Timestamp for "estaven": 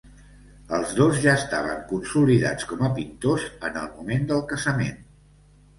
1.41-1.83